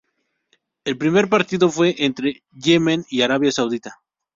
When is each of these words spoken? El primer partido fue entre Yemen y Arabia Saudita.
El 0.83 0.97
primer 0.97 1.29
partido 1.29 1.69
fue 1.69 1.93
entre 1.99 2.41
Yemen 2.53 3.05
y 3.07 3.21
Arabia 3.21 3.51
Saudita. 3.51 4.01